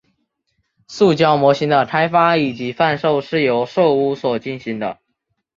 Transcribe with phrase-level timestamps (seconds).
[0.87, 4.99] 塑胶模型的开发以及贩售是由寿屋所进行的。